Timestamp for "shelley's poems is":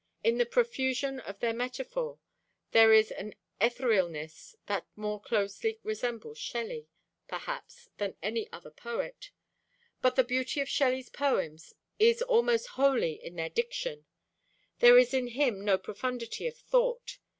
10.67-12.23